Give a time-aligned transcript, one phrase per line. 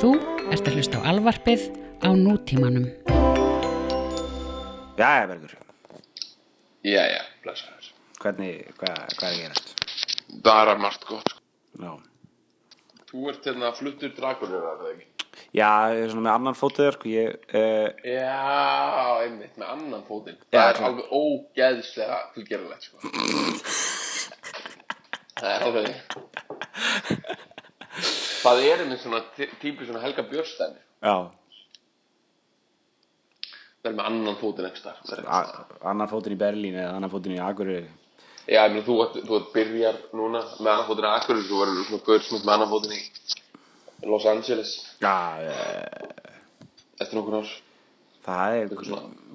[0.00, 0.10] Þú
[0.54, 1.64] ert að hlusta á alvarpið
[2.00, 2.86] á nútímanum.
[5.00, 5.52] Jæja, Bergur,
[6.84, 7.90] Já, já, blessaður.
[8.20, 9.74] hvernig, hvað, hvað er gerast?
[10.44, 11.28] Er margt gott.
[11.28, 11.40] sko.
[11.84, 11.92] Já,
[13.10, 14.12] Þú ert hérna fluttur
[14.70, 15.06] að það ekki?
[15.56, 20.38] Já ég er svona með annan fótið, sko, ég, uh, Já, einmitt, með annan fótinn.
[20.50, 20.86] Já, það er klart.
[20.88, 22.96] alveg ógeðslega fullgerðilegt, sko.
[25.40, 25.90] það er alveg...
[28.42, 30.22] það er einmitt svona tí- típu svona Helga
[33.80, 35.24] Það er með annan fótinn ekki starf.
[35.26, 37.88] a- annan fótinn í Berlín eða annan fótinn í Akureyri.
[38.48, 42.04] Já, ég meina, þú, þú byrjar núna með annan fótinn í Akkurir, þú verður svona
[42.08, 43.00] börsmynd með annan fótinn í
[44.10, 45.14] Los Angeles Já,
[47.00, 47.48] eftir nokkur ár.
[48.26, 48.68] það er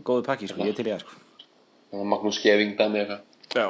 [0.04, 1.12] góðu pakki, sko, ég til í það, sko.
[2.06, 3.22] Magnús Skeving dæmi eitthvað.
[3.56, 3.68] Já.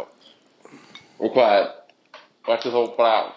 [1.19, 1.67] Og hvað er,
[2.47, 3.33] ertu þá bara,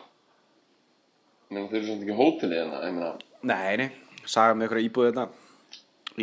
[1.55, 3.11] meina, þau eru svona ekki hótelið hérna, ég meina,
[3.49, 3.89] Nei, nei,
[4.27, 5.27] saga með ykkur íbúið þetta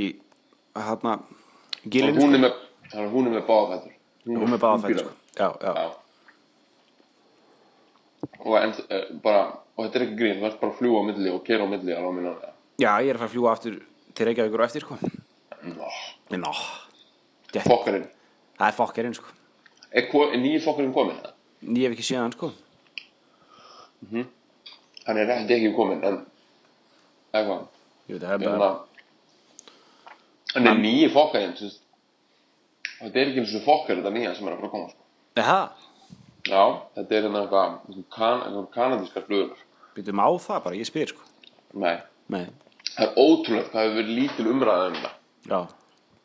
[0.01, 0.07] í,
[0.75, 2.57] hérna, og gilinu, hún er með,
[2.93, 3.93] að hún er með báðafættur.
[4.25, 5.11] Hún er fætur, sko.
[5.37, 5.71] Já, já.
[5.75, 5.87] Já.
[8.45, 9.43] Og en, uh, bara,
[9.77, 11.67] og þetta er ekki grín, þú ert bara að fljúa á milli og kera á
[11.69, 12.33] milli alveg á minna.
[12.81, 13.77] Já, ég er að fara að fljúa aftur
[14.15, 14.97] til Reykjavíkur og eftir, sko.
[16.35, 16.51] Nó,
[17.53, 17.65] Dett.
[17.69, 18.07] fokkarinn.
[18.59, 19.31] það er fokkerinn, sko.
[19.91, 21.31] Er, ko- er nýji fokkarinn komin það?
[21.65, 22.51] Ég hef ekki séð hann, sko.
[25.05, 26.19] Hann er ekki ekki komin, en,
[27.33, 27.63] eða hvað,
[28.09, 28.69] Ég veit, það bara, meina,
[30.55, 31.09] hann er nýji
[31.65, 31.81] veist,
[32.99, 35.03] þetta er ekki eins og fokkar þetta nýja sem er að fara að koma, sko.
[36.45, 36.63] Já,
[36.97, 39.63] þetta er hérna eitthvað, eitthvað kan, eitthvað kanadískar flugunar.
[39.95, 41.31] býtum á það bara, ég spyr, sko.
[41.85, 41.95] Nei,
[42.33, 42.45] Nei,
[42.95, 45.17] það er ótrúlegt hvað hefur verið lítil umræða um það.
[45.49, 45.59] já,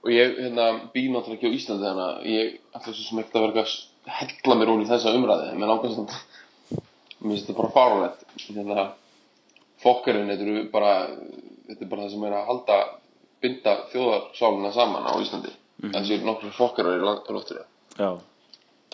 [0.01, 2.55] Og ég, hérna, býð náttúrulega ekki á Íslandi þannig að ég
[2.87, 5.51] svo sem ekkert að verka að hella mér hún í þessa umræði.
[5.61, 6.15] Mér langar samt,
[7.21, 8.25] mér finnst þetta bara fáránlegt.
[8.49, 8.87] Hérna,
[9.83, 10.93] fokkarinn, þetta eru bara,
[11.69, 12.79] þetta er bara það sem er að halda,
[13.41, 15.53] binda þjóðarsálina saman á Íslandi.
[15.81, 17.65] Þessi eru nokkru fokkarar í loftinu.
[17.97, 18.11] já.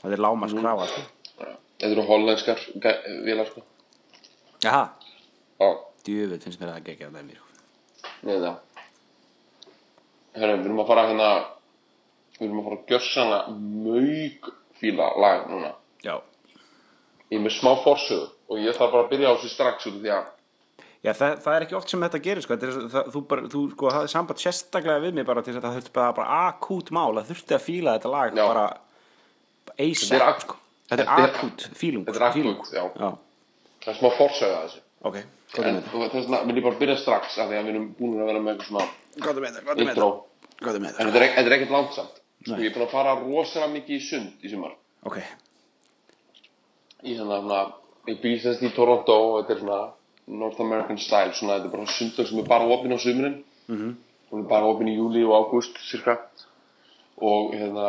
[0.03, 1.03] Það er lámars krafa, sko.
[1.41, 2.61] Þetta eru hollenskar
[3.27, 3.63] vélar, sko.
[4.63, 4.85] Jaha,
[6.07, 8.13] djöfull finnst mér það að gegja það mér, sko.
[8.23, 8.57] Nei, það.
[10.37, 11.29] Herra, við erum að fara hérna,
[12.39, 14.51] við erum að fara að gjörsana maug
[14.81, 15.73] fíla lag núna.
[16.05, 16.19] Já.
[17.31, 19.95] Ég er með smá forsögu og ég þarf bara að byrja á þessu strax út
[19.97, 20.33] af því að,
[21.07, 22.55] Já, það, það er ekki oft sem þetta gerir, sko.
[22.57, 25.61] Þetta er, það, þú, bara, þú, sko, hafði samband sérstaklega við mig bara til þess
[25.61, 28.47] að það þurfti bara, bara akút mál, það þurfti að fíla þetta lag Já.
[28.51, 28.65] bara
[29.67, 30.57] Þetta er sko.
[30.87, 32.05] Þetta er þetta er- akút, fílung.
[32.07, 32.59] þetta er akút, fílung.
[32.73, 32.85] já.
[32.97, 33.11] Já,
[33.85, 34.81] það er smá forsögu að þessu.
[35.11, 35.17] ok,
[35.57, 36.11] gott En þetta.
[36.17, 38.41] þess vegna vil ég bara byrja strax af því að við erum búin að vera
[38.47, 38.87] með eitthvað svona
[39.27, 40.11] Gott með þetta, gott með intro.
[40.11, 40.67] þetta.
[40.67, 40.99] En þetta.
[40.99, 42.21] þetta er, þetta er ekkert langsamt.
[42.47, 42.61] Sko, Nei.
[42.63, 44.75] ég er búin að fara rosalega mikið í sund í sumar.
[45.07, 45.19] Ok,
[47.05, 47.61] Í hérna, svona,
[48.09, 49.81] ég býð sérst í Toronto og þetta er svona
[50.41, 53.43] North American style, svona þetta er bara sundlag sem er bara opinn á sumrin.
[53.69, 53.97] mhm,
[54.31, 56.19] hún er bara opinn í júli og ágúst cirka.
[57.17, 57.89] Og hérna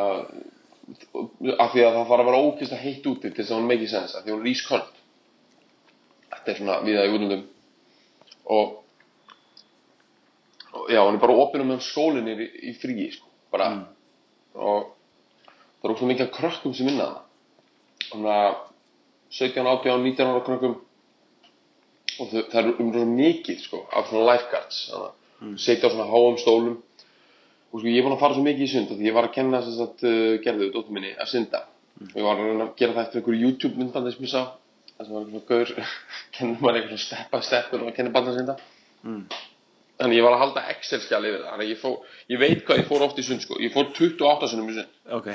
[1.59, 3.67] af því að það fara að vera ókist að heitt úti til þess að hún
[3.67, 4.91] make sense af því hún er ísköld.
[6.31, 7.45] Þetta er svona viða í útlundum
[8.47, 8.77] og,
[10.71, 13.71] og já, hún er bara opinn um skólinn er í, í fríi sko, bara.
[14.55, 14.93] Og
[15.81, 17.23] það er ókslega mikið krökkum sem vinna það
[18.07, 18.55] þannig að
[19.33, 20.75] 17, 18, 19 ára krökkum.
[22.17, 25.07] Og þau, það er um rosa mikið sko, af svona lifeguards að
[25.61, 26.77] setja á svona háum stólum.
[27.71, 29.35] Og sko ég er búin að fara svo mikið í sund því ég var að
[29.35, 31.65] kenna þess að uh, gerðu dóttur minni að synda.
[32.07, 34.41] Og ég var að að gera það eftir einhverju YouTube sem ég sá.
[34.97, 35.91] Það sem var eitthvað svona gaur
[36.37, 38.57] kennur maður eitthvað svona step by step og að kenna bandi að synda
[39.97, 41.51] þannig ég var að halda Excel skjal yfir það.
[41.51, 41.89] Þannig að ég, fó,
[42.33, 43.59] ég veit hvað ég fór oft í sund sko.
[43.63, 44.99] Ég fór 28 sinum í sund.
[45.17, 45.31] Ok.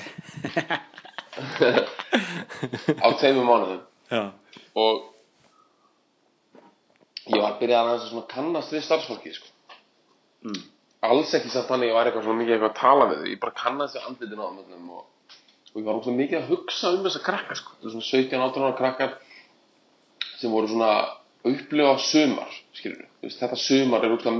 [1.32, 3.81] á tveimur mánuðum
[4.12, 4.22] Já.
[4.76, 4.94] og
[7.31, 9.48] ég var að byrja að að svona kannast við starfsfólki sko.
[10.43, 10.60] Mm.
[11.09, 13.59] alls ekki samt þannig að ég var eitthvað mikið eitthvað að tala við ég bara
[13.62, 15.04] kannast við andlitin á þeim og,
[15.72, 17.76] og ég var óslega mikið að hugsa um þessa krakka sko.
[17.81, 19.12] það svona 17-18 ára krakkar
[20.37, 21.94] sem voru svona að upplifa
[23.23, 24.37] við, þetta sumar er óslega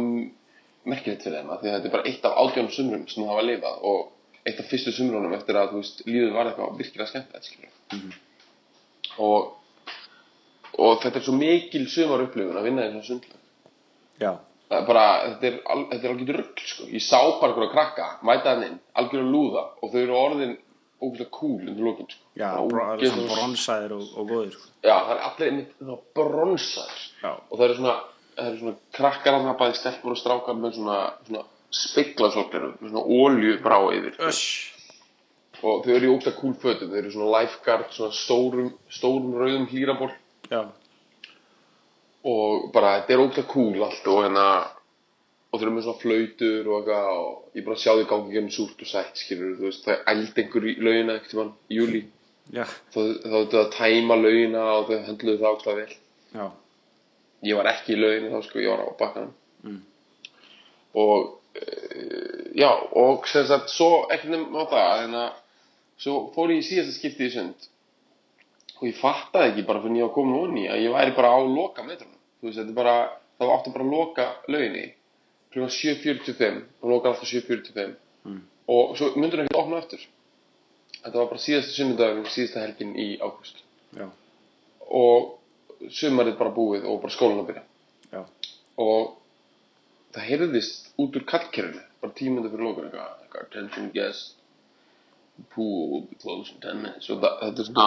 [0.93, 3.47] merkilegt fyrir þeim því að þetta er bara eitt af átjónum sumrum sem það hafa
[3.49, 4.01] lifað og
[4.47, 8.17] eitt af fyrstu sumrunum eftir að veist, lífið var eitthvað virkilega skemmtilegt skilur við
[9.23, 9.53] og,
[10.79, 12.95] og þetta er svo mikil sumar upplifun að vinna í
[14.73, 15.57] það er bara, þetta er,
[16.07, 16.89] er algjör rugl sko.
[16.89, 20.55] ég sá bara einhverja krakka, mæta hann inn algjör að lúða og þau eru orðin
[21.03, 22.25] ógæslega cool undir lókin sko.
[22.39, 24.69] Já, ógeðslega- svona bronsaðir og, og góðir, sko.
[24.83, 25.73] já, það er allir einmitt
[27.23, 27.33] Já.
[27.33, 27.97] og það eru svona,
[28.37, 33.05] það eru svona krakkar að bæði stelpur og strákar með svona, svona speglasokleru, með svona
[33.19, 34.19] ólju brá yfir.
[35.63, 39.69] Og þau eru í ógæslega cool fötum, þau eru svona lifeguard, svona stórum, stórum rauðum
[39.71, 40.11] hlýraból
[40.51, 40.63] Já.
[42.29, 44.47] og bara þetta er ógæða cool allt og hérna
[45.53, 48.51] og þeir eru með svona flautur og eitthvað og ég bara sjá því gangi um
[48.51, 51.79] súrt og sætt skilur þú veist það er eld einhver í laugina ekkert mann í
[51.79, 52.03] júli
[52.51, 55.95] Já, þá þau að tæma laugina og þau höndluðu það ákveða vel.
[56.33, 56.47] Já,
[57.49, 59.37] ég var ekki í lauginu þá sko, ég var á bakkanum.
[59.63, 59.79] Mm.
[60.99, 61.29] og
[62.57, 62.71] já,
[63.03, 65.31] og sem sagt svo ekkert nefn á það en að
[66.03, 67.69] svo fór ég í síðasta skipti í sund.
[68.81, 71.39] Og ég fattaði ekki bara fyrir ég var komin onni að ég væri bara á
[71.45, 72.95] loka metrunum þú veist, þetta er bara,
[73.39, 74.87] það áttu bara að loka lauginni.
[75.53, 78.37] Klukkan 7.45 og loka alltaf 7.45 Mm.
[78.71, 79.99] og svo myndur ekki opna eftir
[81.03, 83.57] þetta var bara síðasta sunnudagurinn síðasta helgin í águst
[83.99, 84.05] já,
[84.87, 87.63] og sumarið bara búið og bara skólan að byrja.
[88.13, 88.21] Já,
[88.79, 89.17] og
[90.15, 94.37] það heyrðist út úr kallkerfinu bara tímundu fyrir lókun eitthvað, attention guest
[95.55, 97.09] pool will be closed in 10 minutes.
[97.11, 97.87] Og það, þetta er svona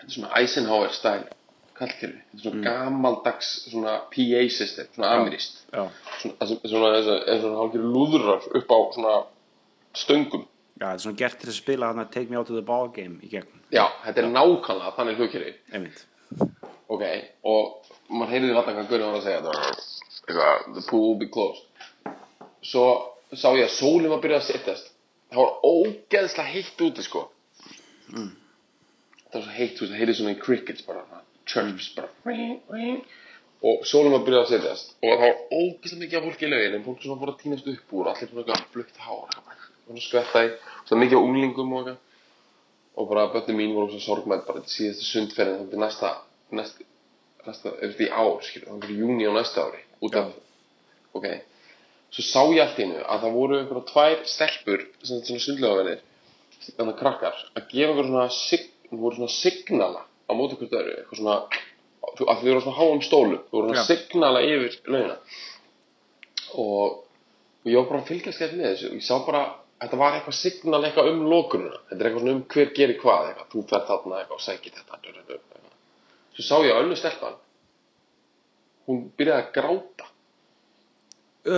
[0.00, 1.26] þetta er svona Eisenhower style
[1.80, 5.90] kallkerfi, þetta er svona gamaldags svona PA system, svona amirist það
[6.22, 9.14] sem- svona og eins og hálfgerði lúðrar upp á svona
[9.96, 10.46] stöngum.
[10.80, 12.62] Já, þetta er svona gert til að spila hann að take me out to the
[12.72, 16.04] ball game í gegn, já, þetta er nákvæmlega þannig hljókkerfi einmitt,
[16.88, 17.04] ok,
[17.44, 19.84] og maður heyrði alltaf hvað Gunnar var að segja þetta var
[20.26, 21.64] eitthvað, the pool will be closed.
[22.66, 22.86] Svo
[23.32, 24.92] sá ég að sólinn var að byrja að setjast.
[25.30, 27.24] Það var ógeðslega heitt úti sko.
[28.10, 32.12] Það var svo heitt, veist, það heyrði svona í crickets bara, svona, chirps, bara.
[32.26, 33.00] Ring, ring.
[33.60, 34.94] og sólinn var að byrja að setjast.
[35.00, 37.72] Og það var ógeðslega mikið af fólki í laugin en fólk svona fór að týnast
[37.74, 40.54] upp úr allir svona eitthvað flugt hár eitthvað, svona skvetta í
[40.88, 41.92] svona mikið af unglingum og
[43.00, 46.08] og bara bötni mín voru svo sorgmætt bara til síðastu sundferðin þannig til næsta
[46.58, 46.84] næsta,
[47.48, 50.30] næsta, ef þetta í ár skilur, þannig til júni á næsta ári út af,
[51.16, 51.26] ok.
[52.10, 56.00] Svo sá ég allt í hennu að það voru einhverja tvær stelpur, svona, svona sundlegaverðir
[56.76, 61.20] þannig krakkar, að gefa einhverja svona, sig, voru svona signala á móti hvort öðru, eitthvað
[61.20, 63.88] svona að þau voru á svona háum stólu, þau voru svona Já.
[63.92, 65.16] signala yfir launa.
[66.58, 67.00] Og,
[67.62, 69.44] og ég var bara að fylgjast gett með þessu og ég sá bara
[69.80, 73.28] þetta var eitthvað signal eitthvað um lokununa þetta er eitthvað svona um hver gerir hvað
[73.30, 75.00] eitthvað, þú fer þarna eitthvað og sækir þetta
[76.36, 77.36] svo sá ég að önnu stelpan.
[78.88, 80.06] Hún byrjaði að gráta.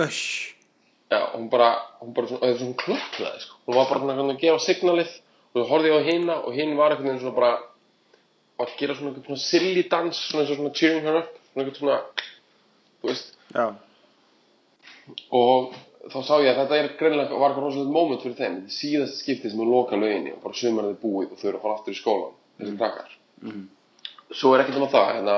[0.03, 0.55] Ösh,
[1.11, 1.69] já, hún bara,
[2.01, 3.57] hún bara svona, eða svona klökklaði sko.
[3.67, 5.15] hún var bara svona að gefa signalið
[5.53, 7.49] og þú horfði ég á hina og hinn var eitthvað svona bara
[8.63, 11.65] að gera svona eitthvað svona silly dans svona eins og svona cheering her up svona
[11.65, 11.97] eitthvað svona,
[13.01, 13.35] þú veist.
[13.53, 13.65] Já,
[15.35, 15.75] og
[16.13, 18.55] þá sá ég að þetta er greinlega var eitthvað rosalega moment fyrir þeim.
[18.63, 21.47] Þetta er síðasta skiptið sem er loka lauginni og bara sumarið er búið og þau
[21.49, 23.17] eru að fara aftur í skólan þessi krakkar
[24.33, 25.37] svo er ekkert um að það hérna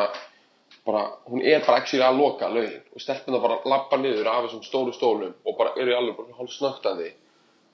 [0.86, 4.66] bara, hún er bara ekki að loka laugin og stelpuna bara labba niður af þessum
[4.66, 7.12] stóru stólum og bara eru alveg bara hálf snögtandi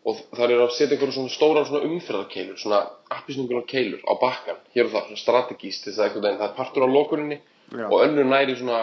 [0.07, 2.79] og það eru að setja einhverjum svona stóra svona umferðarkeilur svona
[3.17, 6.57] appisnungunar keilur á bakkan hér og það, svona strategíst þess að einhvern veginn það er
[6.57, 7.37] partur á lokuninni
[7.71, 7.85] Já.
[7.87, 8.79] og önnur næri svona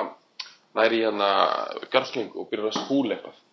[0.79, 1.31] næri hérna
[1.91, 3.45] garsling og byrjar að spúla eitthvað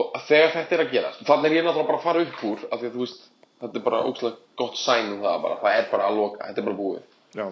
[0.00, 2.66] og þegar þetta er að gerast þannig er ég náttúrulega bara að fara upp úr
[2.68, 3.24] af því að þú veist,
[3.62, 6.62] þetta er bara ógslag gott sæn um það bara, það er bara að loka, þetta
[6.62, 7.00] er bara búið
[7.36, 7.46] já,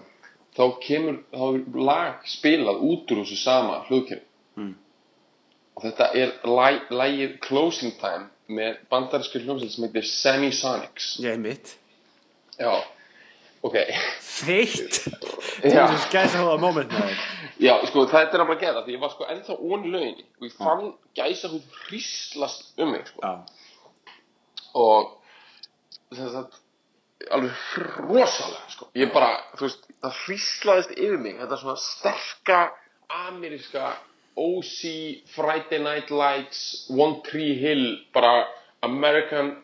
[0.58, 4.25] þá kemur, þá er lag spilað út úr þessu sama hljóðkerfi.
[4.58, 4.75] Mm.
[5.76, 11.12] og þetta er lag, lagið Closing Time með bandarísku hljómsveit sem heitir Semisonics.
[11.22, 11.76] Ég er mitt
[12.58, 12.72] já,
[13.62, 13.76] ok.
[14.20, 15.04] Feitt,
[15.62, 16.94] já, þessu skæsa hóða moment
[17.62, 20.49] já, sko þetta er að bara gera því ég var sko ennþá onni lauginni og
[20.49, 23.23] ég fann gæsa hún hríslast um mig sko.
[23.23, 23.32] já,
[24.78, 25.14] og
[26.14, 26.58] þess að
[27.30, 27.50] alveg
[27.98, 28.88] rosalega sko.
[28.94, 32.60] ég bara, þú veist, það hríslaðist yfir mig þetta svona sterka
[33.26, 33.90] ameríska
[34.38, 34.78] OC
[35.34, 38.46] Friday Night Lights One Tree Hill bara
[38.87, 39.56] American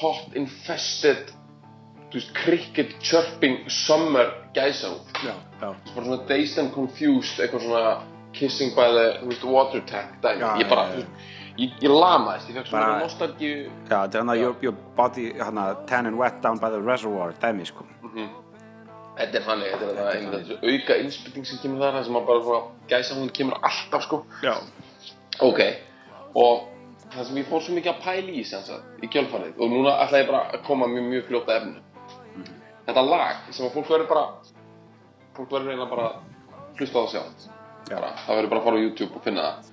[0.00, 1.28] hot infested
[2.08, 7.94] þú veist, cricket chirping summer já, bara svona dazed and confused eitthvað svona
[8.34, 12.86] kissing by the water Já, ég bara, þú veist, ég, ég lamaðist ég fekk svona
[12.86, 13.56] Bara- nostalgíu
[13.88, 16.70] já, þetta er hann að your, your body, hann að tan and wet down by
[16.74, 17.84] the reservoir, dæmi, sko
[19.14, 22.16] Þetta er þannig, þetta er það einmitt þessu auka innspilling sem kemur þar, það sem
[22.18, 24.18] að bara svona gæsa hún kemur alltaf sko.
[24.42, 24.54] já,
[25.40, 25.60] Ok,
[26.34, 26.64] og
[27.14, 29.92] það sem ég fór svo mikið að pæla í sem sagt, í kjölfarið, og núna
[30.02, 31.78] ætla ég bara að koma mjög, mjög fljóta efnu.
[32.88, 34.24] Þetta lag sem að fólk verður bara,
[35.38, 37.46] fólk verður reyna bara að hlusta á það sjálf.
[37.90, 37.94] Já.
[38.00, 39.70] Bara, það verður bara að fara á YouTube og finna það.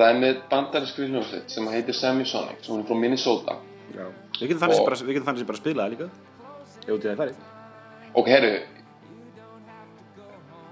[0.00, 3.56] Það er með bandarískri hljómsveit sem heitir Semisonic, sem er frá Minnesota.
[3.92, 4.06] já
[4.40, 6.06] við getum þannig Og- bara, við getum þannig bara að spila það líka
[6.80, 7.36] ef út í það færið
[8.14, 8.52] Ok, herru,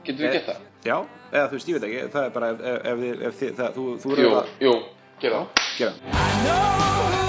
[0.04, 0.60] getur við Eh, gett það?
[0.84, 0.96] já,
[1.32, 3.54] eða þú veist, ég veit ekki, það er bara ef, ef, ef, þið- ef þið,
[3.60, 4.74] það, þú, þú Jú, eru að jú,
[5.20, 5.48] gera það.
[5.78, 7.27] gera það.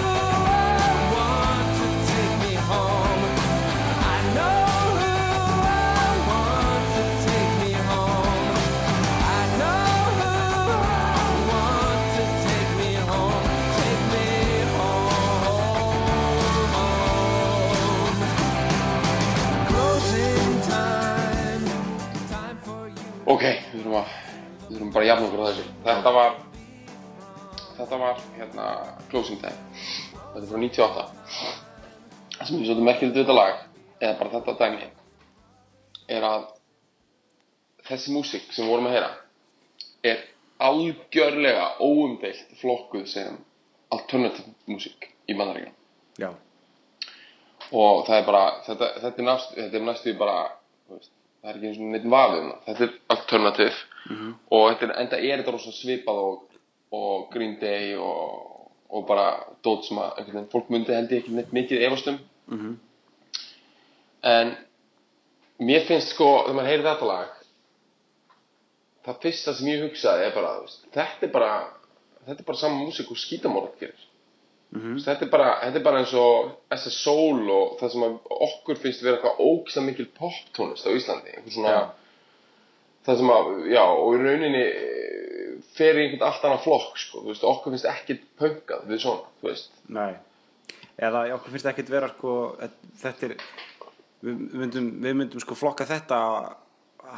[23.89, 24.09] Þurfum að,
[24.67, 25.65] við þurfum bara að jafna okkur á þessu.
[25.85, 26.35] Þetta var,
[27.77, 28.65] þetta var hérna
[29.09, 29.83] Closing Time.
[30.19, 31.05] Þetta er frá 98.
[32.35, 33.63] Það sem er svolítið merkilegt við þetta lag,
[33.99, 34.89] eða bara þetta dæmi,
[36.09, 36.45] er að
[37.89, 39.09] þessi músík sem við vorum að heyra
[40.09, 40.21] er
[40.63, 43.39] algjörlega óumdeilt flokkuð sem
[43.91, 45.73] alternative músík í bandaríkjum.
[46.19, 46.29] Já,
[47.73, 50.37] og það er bara þetta, þetta er er næstu bara
[50.87, 52.61] þú veist, það er ekki eins og neitt vafið um það.
[52.67, 53.81] Þetta er alternativ
[54.49, 56.59] og þetta er, enda er þetta rosa svipað og,
[56.99, 59.27] og Green Day og, og bara
[59.65, 62.19] dót sem að veginn, fólk myndi held ég ekki neitt mikið efast um.
[64.29, 64.55] En
[65.59, 67.35] mér finnst sko þegar maður heyrir þetta lag
[69.05, 70.53] það fyrsta sem ég hugsaði er bara
[70.95, 71.51] þetta er bara
[72.27, 74.08] þetta er bara sama músík og skítamorð gerir
[74.69, 78.03] Þú veist, Þetta er, bara, þetta er bara eins og SS Soul og það sem
[78.05, 81.33] að okkur finnst vera eitthvað ógsta mikil poptónlist á Íslandi.
[81.49, 81.79] Svona Já.
[83.07, 87.23] það sem að, já, og í rauninni eh, fer í einhvern allt annað flokk sko,
[87.25, 89.73] veist, okkur finnst ekkert pönkað við svona, þú veist.
[89.97, 90.11] Nei.
[90.99, 92.35] Eða okkur finnst ekkert vera sko,
[93.01, 93.35] þetta er,
[94.27, 96.19] við myndum, við myndum sko flokka þetta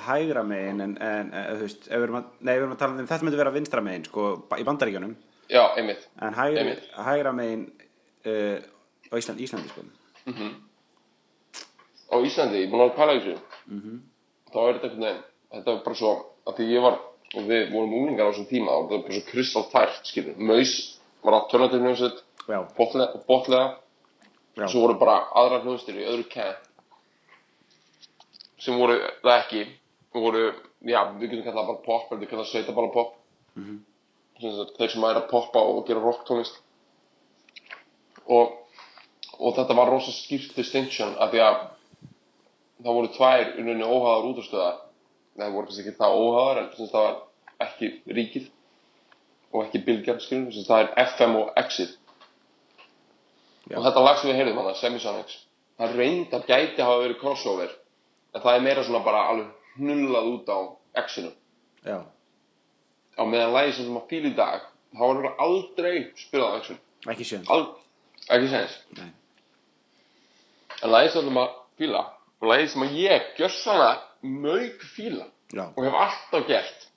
[0.06, 2.80] hægra megin en, en, en þú veist, ef við erum að, nei, við erum að
[2.86, 5.18] tala um þetta myndi vera vinstra megin sko í bandaríkjunum
[5.52, 6.84] Já, einmitt, en hægra, Einmitt.
[6.96, 7.64] hægra megin
[8.26, 8.60] uh,
[9.12, 9.82] á Ísland, Íslandi sko.
[12.12, 13.36] á Íslandi, ég er búin að pæla þessu.
[14.52, 16.12] Þá er þetta einhvern veginn þetta var bara svo,
[16.48, 16.98] að því ég var
[17.32, 20.74] og við vorum unglingar á þessum tíma og það var bara svo kristalltært, skilur, Maus
[21.24, 23.66] var alternativ hljómsveit, Já, botlega, botlega
[24.58, 26.68] já, svo voru bara aðrar hljóðstir í öðru camp
[28.62, 29.62] sem voru það ekki
[30.16, 30.42] voru,
[30.84, 33.16] já, við getum kallað bara pop við getum kallað sveita bara pop
[33.60, 33.80] mm
[34.42, 36.58] þeir sem er að poppa og gera rock tónlist.
[38.26, 38.56] Og,
[39.40, 41.60] og þetta var rosa skýrt distinction af því að
[42.82, 44.80] það voru tvær unni óhæðar útastöðar
[45.38, 47.18] það voru kannski ekki það óhæðar en það var
[47.68, 48.50] ekki ríkið
[49.52, 49.82] og ekki
[50.16, 51.98] sagt, það er FM og Exit.
[53.70, 53.78] Já.
[53.78, 55.36] og þetta lag sem við heyrðum Semisonics
[55.80, 57.76] það reyndar gæti hafa verið crossover
[58.34, 60.60] en það er meira svona bara alveg hnullað út á
[61.04, 61.32] Exinu
[61.86, 62.02] já,
[63.18, 67.14] á meðan lagi sem maður fíl í dag þá var það aldrei spilað á Exinu
[67.14, 67.72] ekki sjön Ald
[68.30, 68.50] ekki
[69.00, 69.12] Nei.
[70.82, 72.04] en lagi sem maður fíla
[72.42, 76.88] og lagi sem ég gjörsanlega mög fíla Já, og hef alltaf gert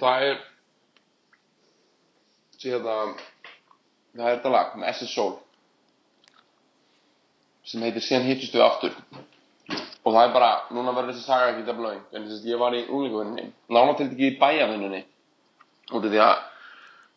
[0.00, 0.40] það er
[2.60, 3.14] síðan
[4.16, 5.38] það er þetta lag með SS Soul
[7.70, 8.94] sem heitir síðan hittist við aftur.
[10.00, 12.60] Og það er bara, núna verður þessi saga ekki það blöðing en þess að ég
[12.62, 15.00] var í úlingavinninni nána til ekki í bæjavinninni
[15.96, 16.36] út af því að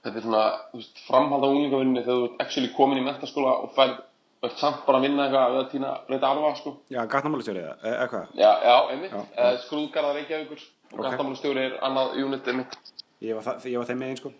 [0.03, 3.55] þetta er svona þú veist, framhald á úlingavinninni þegar þú ert actually komin í mentaskóla
[3.63, 3.99] og færð
[4.43, 7.75] ert samt bara að vinna eitthvað við að týna breyta arfa sko já, gatnamálistjóri eða,
[7.83, 8.33] e- eða hvað?
[8.35, 11.13] já, já, einmitt, uh, skrúðgarðar Reykjavíkur og Ok.
[11.33, 11.65] okay.
[11.65, 12.75] er annað unit einmitt
[13.23, 14.33] Ég var, ég var þeim megin sko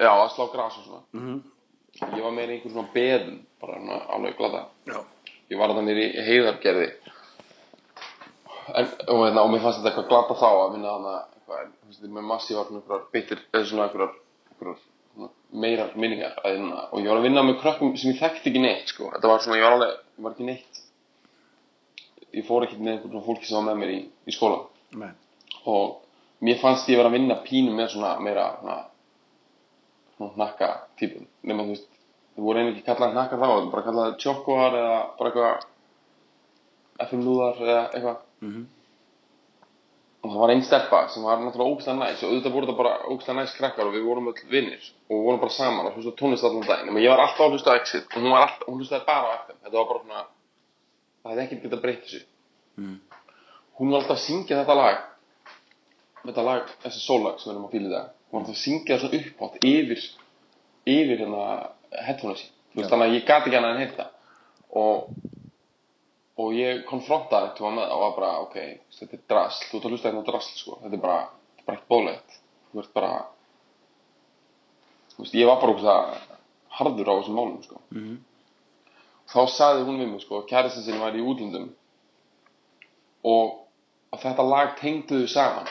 [0.00, 1.02] Já, að slá gras og svona.
[1.12, 1.40] Mhm.
[2.16, 4.64] Ég var meira í einhver svona beðum, bara svona alveg glada.
[4.86, 5.00] Já,
[5.50, 6.90] Ég var þannig í heiðargerði.
[8.70, 11.72] En, og, hérna, og mér fannst þetta eitthvað glada þá að vinna þannig eitthvað, en,
[11.82, 14.12] þú veist, með massívar svona einhverjar beittir, eða svona einhverjar,
[14.50, 14.78] einhverjar
[15.14, 15.30] svona
[15.64, 16.84] meirar minningar að vinna.
[16.92, 19.10] Og ég var að vinna með krökkum sem ég þekkti ekki neitt, sko.
[19.16, 20.82] Þetta var svona, ég var alveg, ég var ekki neitt.
[22.30, 24.60] Ég fór ekki með einhvern svona fólki sem var með mér í, í skóla
[25.00, 25.16] með
[25.70, 25.96] og
[26.46, 28.76] mér fannst ég vera að vinna pínu með svona meira svona,
[30.36, 30.68] hnakka
[31.00, 31.88] típum nema þú veist,
[32.36, 37.24] þau voru einnig ekki kallað hnakkar þá, þau bara kallað tjokkoar eða bara eitthvað FM
[37.26, 38.62] lúðar eða eitthvað Mhm.
[40.20, 42.94] Og það var einn stelpa sem var náttúrulega ógæslega næs og auðvitað voru það bara
[43.08, 46.12] ógæslega næs krakkar og við vorum öll vinnir og við vorum bara saman og hlusta
[46.18, 46.90] tónlist allan daginn.
[46.90, 49.62] Nema ég var alltaf að hlusta Exit og hún, alltaf, hún hlustaði bara á FM
[49.64, 50.20] þetta var bara svona
[51.22, 52.20] það hefði ekkert getað breytt þessu.
[53.80, 54.98] Hún var alltaf að syngja þetta lag
[56.20, 58.14] þetta lag, þessi sólag sem við erum að fíla í dag.
[58.28, 60.00] Hún var alltaf að syngja það svona uppátt yfir
[60.90, 61.44] yfir hérna
[62.04, 62.52] headphone sín.
[62.76, 63.82] Þannig að ég gati ekki hana en
[66.40, 68.56] og og ég konfrontaði þetta það og var bara ok,
[68.96, 70.78] þetta er drasl, þú ert að hlusta hérna á drasl sko.
[70.84, 71.20] þetta er bara,
[71.58, 72.38] þetta er bara ekkert bólegt
[72.70, 73.12] þú ert bara
[75.12, 76.38] þú veist, ég var bara ógeðslega
[76.78, 77.82] harður á þessum málum sko.
[77.92, 78.16] -hmm.
[79.34, 81.68] þá sagði hún við mig sko, kærastin sinni var í útlöndum
[83.24, 83.66] og
[84.12, 85.68] að þetta lag tengdu þau saman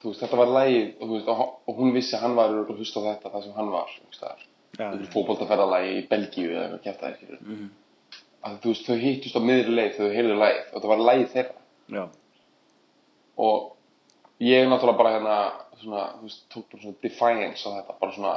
[0.00, 2.54] þú veist, þetta var lagið og, þú veist, og, og hún vissi að hann var
[2.54, 3.90] að hlusta þetta það sem hann var
[4.72, 7.70] Já, ja, fótboltaferðalagi í Belgíu eða eitthvað kæft það mm -hmm.
[8.42, 11.28] Að þú veist, þau hittust á miðri leið þau heyrðu lagið og þetta var lagið
[11.34, 12.04] þeirra já,
[13.46, 15.36] og ég náttúrulega bara hérna
[15.82, 18.34] svona, þú veist, tók bara svona defiance á þetta, bara svona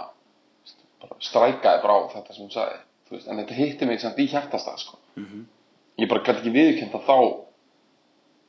[1.02, 2.80] bara strækaði bara á þetta sem hún sagði
[3.16, 5.02] veist, en þetta hitti mig samt í hjartastað sko.
[5.18, 5.44] -hmm.
[6.02, 7.18] ég bara gæti ekki viðkjönda þá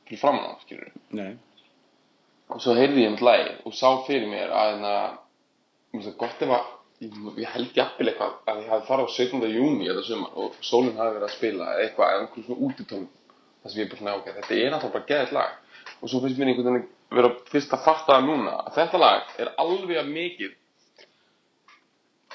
[0.07, 1.37] fyrir framan á, skilur Nei,
[2.49, 4.95] og svo heyrði ég um lagi og sá fyrir mér að hérna
[5.97, 9.47] það gott ef að ég, held jafnvel eitthvað að ég hafi farið á 17.
[9.53, 13.07] júni þetta sumar og sólinn hafi verið að spila eða eitthvað eða einhvern svona útitón
[13.61, 15.57] þar sem ég er bara svona ok, þetta er náttúrulega bara geðið lag.
[15.97, 19.37] Og svo finnst mér einhvern veginn vera fyrst að fatta það núna að þetta lag
[19.43, 20.55] er alveg að mikið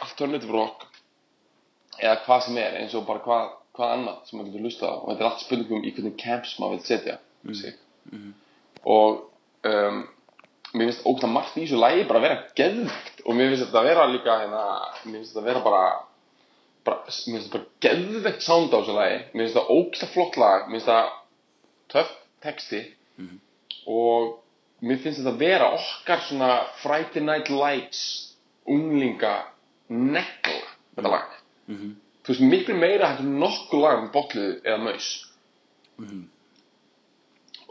[0.03, 0.87] alternative rock
[2.01, 4.95] eða hvað sem er eins og bara hvað, hvað annað sem maður getur lusta á.
[4.95, 7.19] Og þetta er allt spurningum í hvernig camps maður vil setja
[7.59, 7.77] sig.
[8.83, 9.21] Og
[9.69, 10.03] um,
[10.73, 13.81] mér finnst ógst margt í þessu lægi bara að vera geðvikt og mér finnst þetta
[13.83, 14.63] að vera líka hérna,
[15.05, 15.83] mér finnst þetta að vera bara,
[16.89, 20.39] bara mér finnst þetta bara geðvikt sound á þessu lægi mér finnst þetta ógst flott
[20.41, 21.11] lag mér finnst þetta
[21.93, 22.15] töff
[22.47, 22.83] texti
[23.87, 24.39] og
[24.83, 26.51] mér finnst þetta að vera okkar svona
[26.83, 28.03] Friday Night Lights
[28.71, 29.35] unglinga
[29.93, 30.59] nekla
[30.97, 31.29] þetta lag.
[32.23, 35.09] Þú veist miklu meira hægt um nokkuð lag um botlið eða maus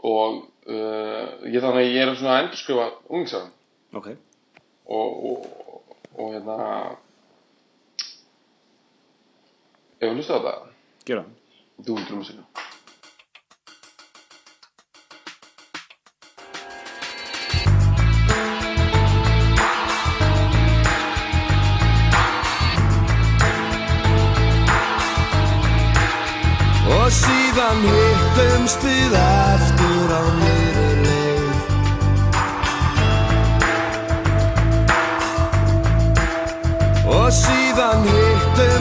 [0.02, 4.12] og uh, ég þannig að ég er svona að endurskrifa unglingsagum ok.
[4.86, 6.56] Og, og, og hérna
[10.02, 10.54] ef við hlusta á þetta
[11.06, 11.24] Gera.
[11.82, 12.46] það þú um segja
[26.92, 29.81] Og síðan hittumst við aftur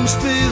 [0.02, 0.51] hittumst við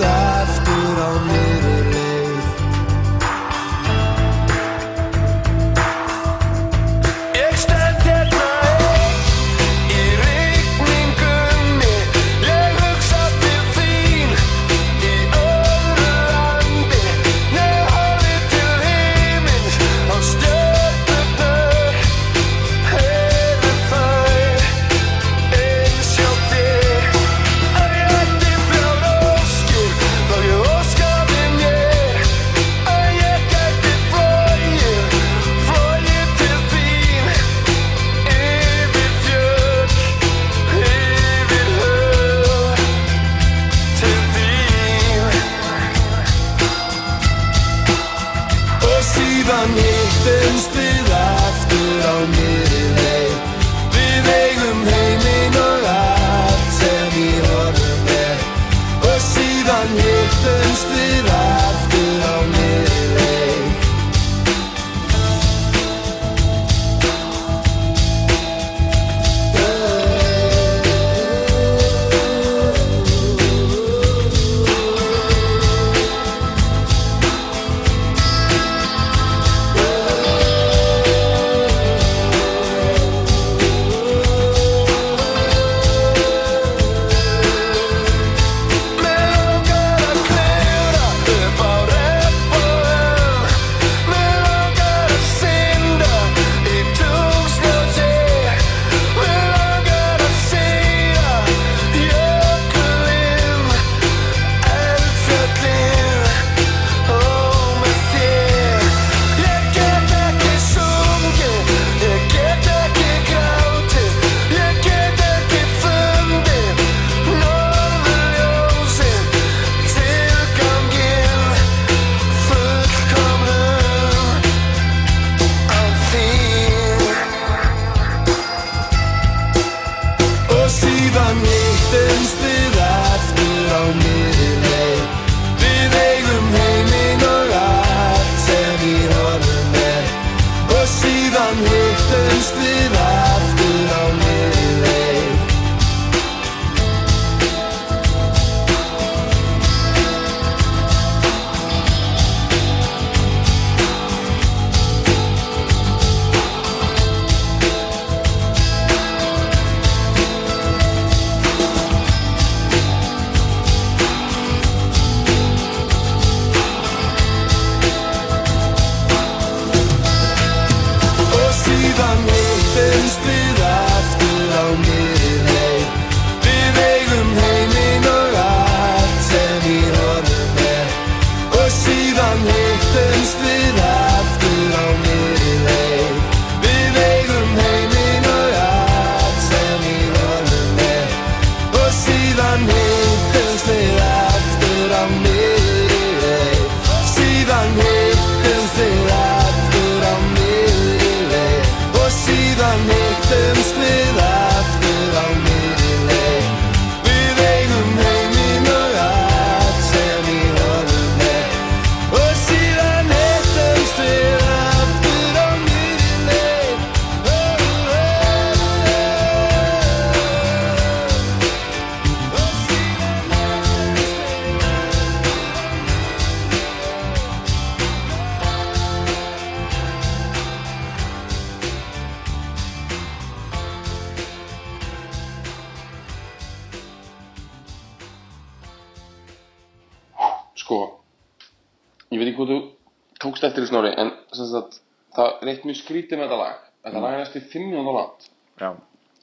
[245.70, 246.66] mjög skrítið með þetta lag.
[246.86, 248.28] Þetta lag er næstu 5 minútur langt
[248.60, 248.70] Já,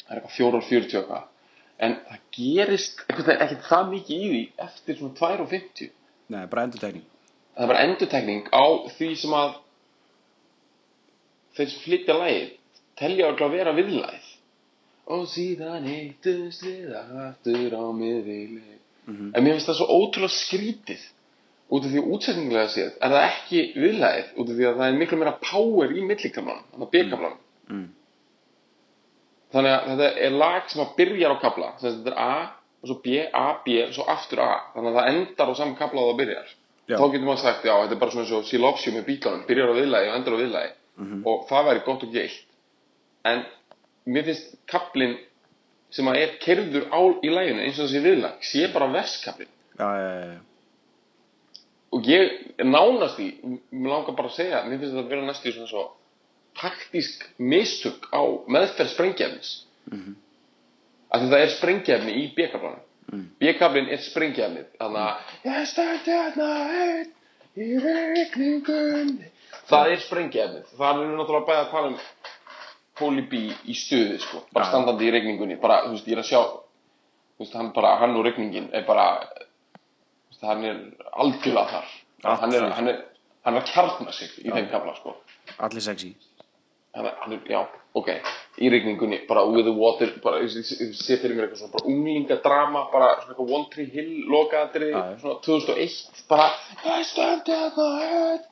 [0.07, 1.29] það er eitthvað 4 og 40 eitthvað.
[1.87, 5.93] En það gerist ekkert það mikið í því eftir svona 2 og 50
[6.33, 7.05] nei, bara endurtekning.
[7.57, 8.65] Það er bara endurtekning á
[8.97, 9.59] því sem að
[11.57, 12.49] þeir sem flytja lagið
[13.01, 14.33] telja öll að vera viðlæð
[15.17, 21.05] og síðan hittumst við aftur á miðvíli en mér finnst það svo ótrúlega skrítið
[21.71, 24.99] út af því útsetningulega séð er það ekki viðlæð út af því að það er
[25.01, 27.87] miklu meira power í millikamlan þannig að byrkamlan Mm.
[29.51, 32.35] þannig að þetta er lag sem að byrjar á kabla þannig að þetta er A
[32.83, 34.53] og svo B, A, B og svo aftur A.
[34.75, 36.51] Þannig að það endar á saman kabla og það byrjar.
[36.87, 36.97] Já.
[37.01, 38.51] þá getur maður sagt, já, þetta er bara svona eins og
[38.87, 40.73] You með bílunum, byrjar á viðlagi og endar á viðlagi.
[41.27, 42.45] Og það væri gott og gilt.
[43.27, 43.43] En
[44.07, 45.17] mér finnst kablin
[45.91, 48.87] sem að er kerður á í læginu eins og þessi viðlag sé bara
[49.99, 50.39] já, já.
[51.93, 52.33] Og ég
[52.65, 53.29] nánast í
[53.71, 55.85] mér langar bara að segja, mér finnst þetta að vera næst í svona svo
[56.57, 60.17] taktísk mistök á meðferð sprengjefnis Mhm.
[61.15, 62.81] af því það er sprengjefni í B-kablanum
[63.13, 63.27] mm.
[63.39, 66.49] B-kablin er sprengjefnið þannig að ég stætti hérna
[66.81, 67.13] einn
[67.57, 69.29] í regningunni
[69.71, 71.99] það er sprengjefnið það er náttúrulega bæði að tala um
[72.97, 74.39] Pólibi í stuði sko.
[74.57, 77.91] Bara standandi í regningunni bara, þú veist, ég er að sjá þú veist, hann bara,
[78.01, 79.05] hann og regningin er bara
[80.43, 80.81] hann er
[81.13, 81.93] algjörlega þar.
[82.27, 83.03] Allt hann er, hann er,
[83.47, 85.17] hann er að kjarna sig í þeim kabla sko.
[85.63, 86.15] Allir sexy.
[86.97, 87.61] Hann er, hann er, já,
[87.97, 88.09] ok.
[88.57, 93.35] Í rigningunni, bara with the water bara, fyrir mér eitthvað svona bara unglingadrama, bara svona
[93.35, 95.19] eitthvað One Tree Hill lokaðatri, Já, já.
[95.21, 96.49] svona 2001 bara,
[96.87, 98.47] ég standi að það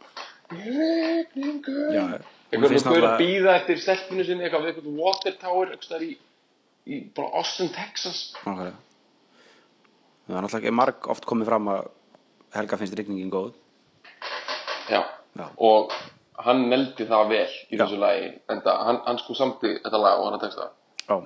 [0.55, 1.97] í rigningunni.
[1.97, 2.05] Já,
[2.53, 5.73] eitthvað mér finnst svona fyrir að býða eftir stelpinu sinni, eitthvað við eitthvað water tower
[5.75, 6.11] eitthvað í,
[6.85, 8.27] í bara Austin, Texas.
[8.45, 8.77] Nákvæmlega.
[10.27, 11.87] Það er náttúrulega marg oft komið fram að
[12.55, 13.53] Helga finnst rigningin góð.
[14.89, 15.03] Já,
[15.35, 15.47] Já.
[15.59, 15.93] og
[16.45, 17.85] hann neldi það vel í Já.
[17.85, 20.71] þessu lagi, en hann, hann sko samti þetta lag og hann að texta.
[21.09, 21.17] Já,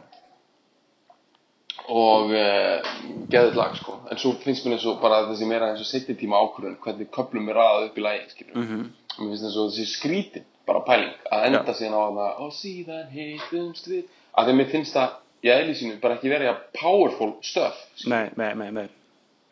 [1.89, 2.89] og uh,
[3.33, 3.97] geðið lag sko.
[4.13, 7.11] En svo finnst mér eins og bara þessi meira eins og setni tíma ákvörðun hvernig
[7.15, 8.85] köflum er raðað upp í lagi mm -hmm.
[9.19, 13.09] mér finnst eins og þessi skrítin bara pæling að enda síðan á hana og síðan
[13.09, 14.05] heitumst við.
[14.37, 15.09] Að þeim mér finnst það
[15.45, 17.79] í eðli sínu bara ekki verið að powerful stuff
[18.11, 18.89] nei, nei, nei, nei.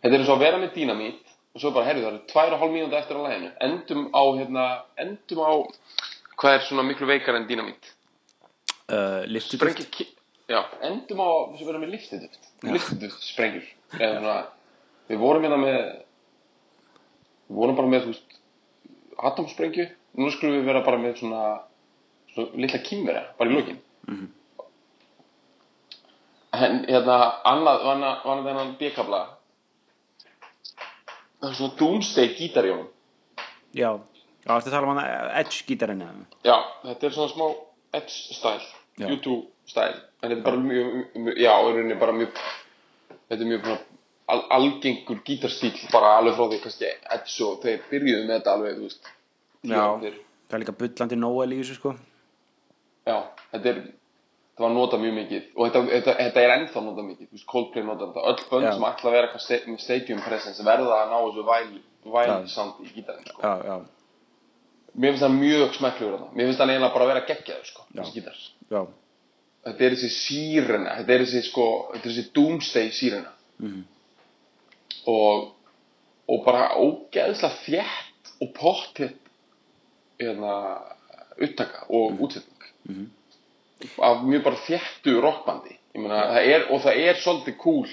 [0.03, 2.55] þetta er eins og að vera með dýnamít og svo bara heyrðu það eru tvær
[2.55, 3.51] og hálf mínúta eftir á laginu.
[3.65, 4.65] Endum á hérna
[5.01, 5.53] endum á
[6.37, 7.93] hvað er svona miklu veikar en dýnamít?
[8.93, 9.25] Uh,
[9.97, 10.11] ki-
[10.53, 12.51] já, endum á þess að vera með liftuduft.
[12.63, 13.71] Liftuduft sprengjur.
[13.97, 14.37] Eða svona,
[15.09, 15.81] við vorum hérna með
[17.47, 18.39] við vorum bara með þú veist
[19.31, 19.89] atomsprengju,
[20.21, 21.43] nú skulum við vera bara með svona,
[22.35, 23.81] svona litla kýmvera, bara í lokin
[26.67, 29.23] en hérna annað, annað þennan B-kabla
[31.41, 32.89] það er svona doomsday gítar í honum.
[33.77, 33.91] Já,
[34.47, 36.05] já, að tala um hann Edge gítarinn?
[36.47, 37.49] Já, þetta er svona smá
[37.97, 39.09] edge style, Já.
[39.11, 40.01] YouTube style.
[40.23, 42.41] En þetta er bara mjög, já, í rauninni bara mjög
[43.29, 43.69] þetta er mjög
[44.33, 48.81] al, algengur gítarstíl bara alveg frá því kannski edge og þeir byrjuðu með þetta alveg,
[48.87, 49.13] veist.
[49.67, 49.83] Já,
[50.49, 51.95] það er líka bullandi Noel í þessu sko.
[53.07, 53.19] Já,
[53.53, 53.83] þetta er
[54.57, 55.49] þetta var notað mjög mikið.
[55.53, 58.23] Og þetta, þetta, þetta er ennþá notað mikið, þú veist, Coldplay notað þetta.
[58.31, 58.71] Öll bönd Já.
[58.73, 61.67] sem ætla að vera eitthvað með stadium presence verða að ná þessu væl,
[62.15, 62.37] væl Já.
[62.55, 63.43] sound í gítarinn, sko.
[63.43, 63.77] Já, já,
[64.97, 66.31] mér finnst það mjög smekklegur þarna.
[66.33, 68.41] Mér finnst það eiginlega bara að vera geggjaður, sko, þessi gítar.
[68.73, 68.81] Já,
[69.69, 70.97] þetta er þessi sírena.
[71.03, 73.33] Þetta er þessi sko, þetta er þessi doomsday sírena.
[73.61, 73.85] Mhm.
[75.07, 75.53] og
[76.27, 79.29] og bara ógeðslega þétt og pottitt
[80.19, 80.57] hérna
[81.39, 83.07] upptaka og útsetning
[84.09, 87.89] af mjög bara þéttu rockbandi það er, og það er svolítið cool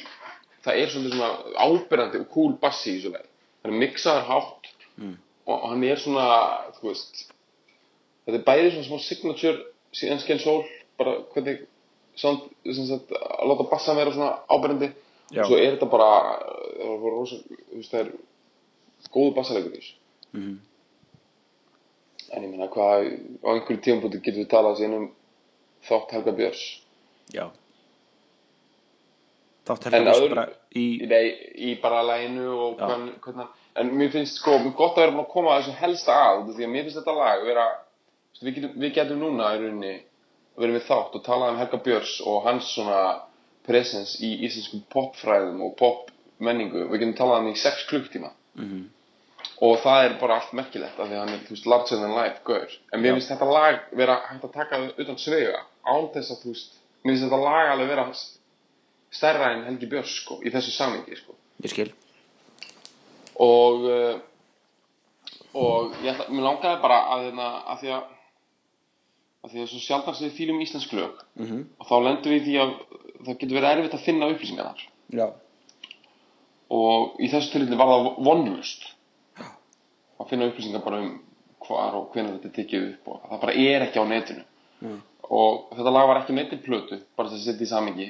[0.63, 3.30] það er svolítið svona ábyrrandi og cool bassi í þessu leið
[3.63, 4.72] það er mixaður hátt
[5.46, 6.26] og hann er svona,
[6.82, 7.26] veist
[8.26, 10.63] þetta er bæði svona smá signature síðan skell sól,
[10.98, 11.65] bara hvernig
[12.15, 14.91] sem sagt, að láta bassan vera svona ábyrjandi
[15.34, 15.41] Já.
[15.41, 16.12] og svo er þetta bara
[16.78, 17.39] það er rosa,
[17.74, 18.13] veist, það er
[19.13, 19.96] góðu bassalegur í þessu.
[20.34, 20.54] Mhm.
[22.34, 23.04] en ég meina hvað
[23.46, 25.10] á einhverju tímapunkti getum við talað síðan um
[25.88, 26.63] þátt Helga Björns.
[27.34, 27.46] Já.
[29.67, 33.48] Þátt best öðru- bara í nei, í bara læginu og hvern, hvernig
[33.80, 36.65] en mér finnst sko gott að vera búin að koma að þessu helsta að því
[36.65, 37.67] að mér finnst þetta lag vera
[38.43, 39.93] við getum, við getum núna í rauninni
[40.60, 43.00] verið við þátt og talað um Helga Björns og hans svona
[43.65, 46.12] presence í íslenskum popfræðum og pop
[46.43, 48.84] menningu við getum talað um í sex klukktíma Mhm.
[49.63, 52.15] Og það er bara allt merkilegt af því að hann er, þú veist, larger than
[52.17, 52.77] life gaur.
[52.93, 56.41] En mér finnst þetta lag vera hægt að taka það utan svega án þess að,
[56.43, 58.08] þú veist mér finnst þetta lag alveg vera
[59.13, 61.36] stærra en Helgi Björns, sko, í þessu samingi, sko.
[61.63, 61.89] Ég skil.
[63.43, 64.15] Og uh,
[65.53, 68.12] og ég ætla, mér langaði bara að hérna, að því að
[69.43, 71.63] að því að svo sem við fýlum íslensk lög -hmm.
[71.77, 72.69] og þá lendum við því að
[73.25, 74.84] það getur verið erfitt að finna upplýsingar þar
[75.19, 75.27] Já,
[76.69, 78.88] og í þessu tilfelli var það vonlust
[80.19, 81.13] að finna upplýsingar bara um
[81.63, 84.43] hvar og hvenær þetta tekið upp og það bara er ekki á netinu.
[85.34, 88.08] Og þetta lag var ekki neitt í plötu bara þess að setja í samingi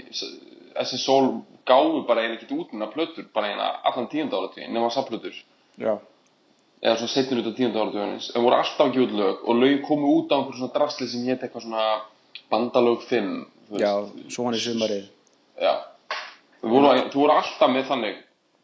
[0.73, 1.27] þessi sól
[1.69, 5.35] gáfu bara er ekkit út með plötur bara eina allan tíunda áratugin nema sapplötur
[5.77, 5.93] já,
[6.81, 9.83] eða svona setjur út á tíunda áratugunins en voru alltaf ekki út lög og lög
[9.85, 11.85] komu út á einhver svona drasli sem hétt eitthvað svona
[12.51, 13.29] bandalög 5
[13.69, 14.33] þú já, veist.
[14.35, 15.05] svo hann í sumarið.
[15.61, 15.73] Já,
[16.61, 18.19] þú voru, alltaf með þannig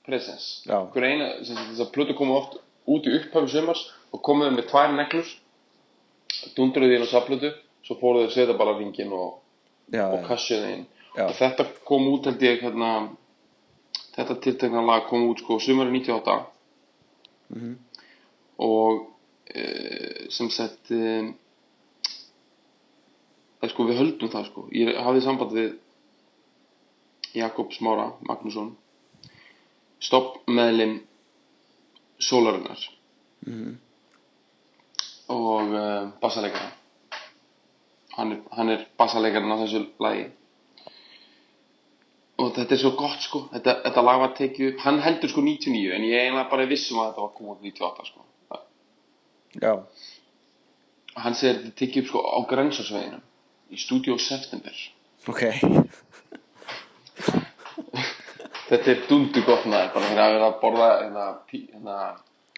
[0.05, 0.47] presens.
[0.65, 2.57] Hver eina, þess að plötu komu oft
[2.89, 5.27] út í upphafi sumars og komuðu með tvær neglur,
[6.57, 7.51] dundruðu inn á safplötu,
[7.85, 10.85] svo fóruðu þau svetaballaringin og, og já, kassjöðu inn.
[11.17, 11.25] Já.
[11.27, 12.89] Og þetta kom út held ég, hérna,
[14.15, 16.39] þetta tiltekna lag kom út sko sumari 98
[17.49, 17.71] Mhm.
[18.61, 19.07] og
[19.49, 19.63] e,
[20.29, 21.33] sem sagt, e,
[23.59, 24.65] það sko við höldum það sko.
[24.75, 25.71] Ég hafði samband við
[27.39, 28.75] Jakob Smára Magnússon
[29.99, 30.99] stopp meðlim
[32.19, 32.81] Sólarinnar.
[35.29, 36.71] Og uh, bassaleikara.
[38.17, 40.25] Hann er, hann er bassaleikarin á þessu lagi.
[42.39, 43.45] Og þetta er svo gott sko.
[43.53, 46.71] Þetta, þetta lag var tekið upp, hann heldur sko 99 en ég eiginlega bara er
[46.71, 48.25] viss um að þetta var komið út 98 sko.
[49.59, 49.71] Já,
[51.17, 53.23] hann segir þetta tekið upp sko á grensasveginum
[53.69, 54.75] í stúdíó September.
[55.29, 55.43] Ok
[58.69, 59.91] þetta er dundu gott maður.
[59.93, 61.97] Bara fyrir að vera að borða hérna, hérna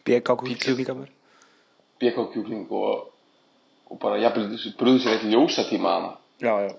[0.05, 1.09] BK kjúklingamur
[2.01, 3.11] BK kjúkling og,
[3.91, 6.71] og bara jafnvel brúðu sér eitt ljósatíma hana Já, já,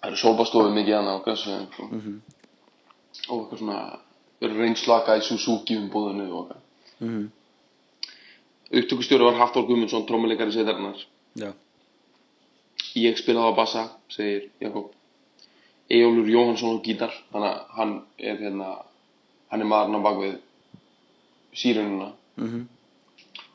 [0.00, 1.86] það eru sólbastofið mikið hana á græsveðin sko.
[3.28, 3.80] og eitthvað svona
[4.58, 6.64] reynslaka í Suzuki um búðinu og eitthvað.
[7.06, 7.24] Mhm.
[8.80, 10.98] upptökustjóri var Hafþór Guðmundsson trómuleikari sveitarinnar
[11.38, 11.52] já,
[12.98, 14.90] ég spilaði á bassa, segir Jakob
[15.90, 17.12] Eyjólfur Jóhansson á gítar.
[17.32, 18.68] Þannig að hann er hérna
[19.50, 20.34] hann er maðurinn á bakvið
[21.54, 22.66] sírununa Mhm.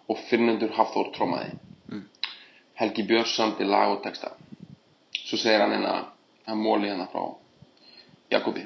[0.10, 1.52] og fyrrnendur Hafþór trómaði
[2.76, 4.32] Helgi Björns samti lag og texta.
[5.26, 6.06] Svo segir hann hérna
[6.48, 7.36] hann móli hérna frá
[8.32, 8.65] Jakobi.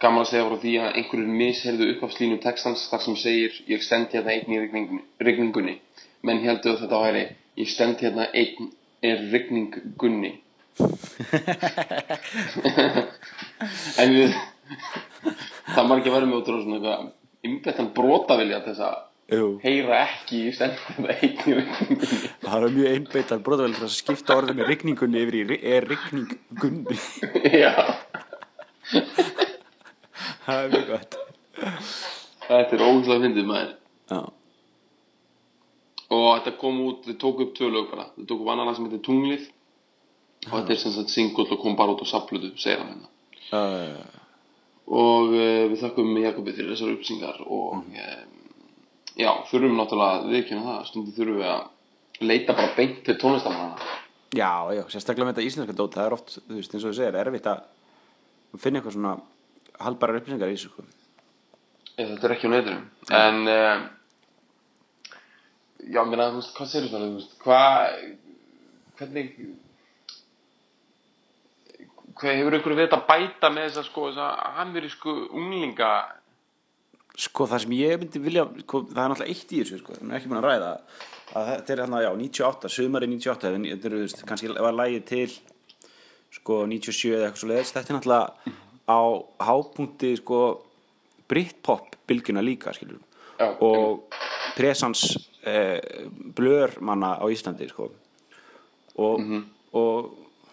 [0.00, 4.08] Gaman að segja frá því að einhverjur misherðu uppafslínu textans þar sem segir ég stend
[4.12, 5.78] hérna einn í rigningunni, rigningunni.
[6.22, 7.24] menn heldur að þetta væri
[7.56, 10.40] ég stend hérna einn er rigningunni
[14.02, 14.32] en við
[15.72, 17.00] það ekki að vera með út á svona eitthvað
[17.48, 18.96] innbettan brotavilja til þess að
[19.36, 19.46] jú.
[19.62, 20.50] heyra ekki í
[21.10, 22.06] rigningunni
[22.42, 26.96] Það er mjög einbeittar brotavel til að skipta orðinu rigningunni yfir í er rigningunni
[27.62, 27.74] já,
[30.42, 31.18] Það er mjög gott.
[32.42, 33.74] Þetta er ógæslega fyndið maður.
[34.10, 34.20] Já,
[36.12, 38.08] og þetta kom út, þau tóku upp tvö lög bara.
[38.16, 39.44] Þau tóku upp annar lag sem heitir Tunglið
[40.48, 44.04] og þetta er sem sagt single og kom bara út á saplutu, segir hann hérna.
[44.92, 47.84] Og uh, við þakkum Jakobi fyrir þessar upplýsingar og um,
[49.16, 54.00] já, þurfum náttúrulega viðkynna það, stundum þurfum við að leita bara beint til tónlistamanna
[54.32, 56.98] já, já, sérstaklega með þetta íslenska dót Það er oft, þú veist, eins og þú
[56.98, 59.14] segir, erfitt að finna eitthvað svona
[59.82, 60.84] halbærar upplýsingar í þessu sko.
[61.96, 62.78] Þetta er ekki á netinu.
[63.18, 63.82] En uh,
[65.84, 67.68] já, mér að, þú veist, hvað segir þú þú veist, hvað
[69.00, 69.34] hvernig
[72.18, 75.92] hvað hefur ykkur veit að bæta með þess að sko þess að amerísku unglinga?
[77.22, 80.10] Sko það sem ég myndi vilja sko, það er náttúrulega eitt í þessu sko, það
[80.10, 80.72] er ekki búin að ræða
[81.32, 85.06] að þetta er hérna, já, 98, sumari 98 en þetta er, veist, kannski var lægið
[85.08, 85.30] til
[86.32, 89.00] sko 97 eða eitthvað svo leiðis þetta er náttúrulega á
[89.48, 90.42] hápunkti sko
[91.32, 93.00] Britpop bylgjuna líka, skilur
[93.38, 94.12] Já, og
[94.56, 95.80] presans eh,
[96.34, 97.88] blör manna á Íslandi sko.
[99.00, 99.20] Og,
[99.72, 100.10] og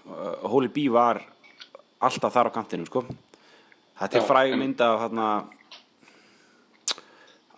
[0.07, 1.19] uh, Holy Bee var
[1.99, 3.03] alltaf þar á kantinu sko.
[3.99, 5.27] Þetta er fræg mynd af hérna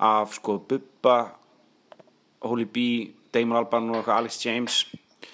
[0.01, 1.17] af sko Bubba
[2.41, 4.83] Holy Bee, Damon Albarn og Alex James.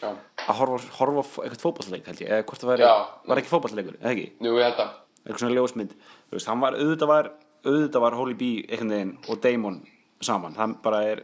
[0.01, 2.87] Já, að horfa, horfa eitthvað fótballleik held ég eða hvort það væri,
[3.31, 4.25] var ekki fótballleikur, eða ekki?
[4.43, 4.91] Jú, ég held að
[5.23, 5.95] eitthvað svona ljósmynd.
[6.27, 7.29] Þú veist, hann var, auðvitað var
[7.67, 9.79] auðvitað var Holy Bee einhvern veginn og Damon
[10.23, 11.23] saman, það bara er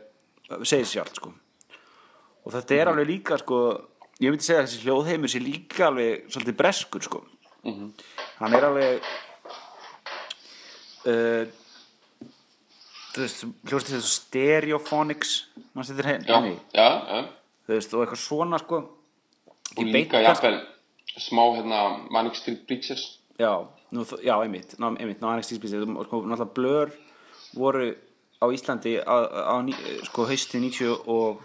[0.64, 1.34] segir sjálft sko.
[2.44, 3.60] Og þetta er alveg líka sko
[4.24, 7.22] ég myndi segja að þessi hljóðheimur sé líka alveg svolítið breskur sko
[7.64, 9.12] hann er alveg
[11.08, 11.46] uh,
[13.14, 15.38] þú veist hljóðst þessu stereophonics
[15.74, 16.04] mann já,
[16.36, 16.58] henni?
[16.74, 17.24] Já, já
[17.68, 18.80] þú veist, og eitthvað svona sko.
[19.74, 20.60] Og líka jafnvel
[21.22, 21.82] smá hérna
[22.14, 23.20] Manic Street Preachers.
[23.40, 26.94] Já, nú, já, einmitt, ná, einmitt, ná annars tíspísið, sko, náttúrulega blör
[27.58, 27.94] voru
[28.44, 29.74] á Íslandi á, á ní,
[30.10, 31.42] sko hausti 90 og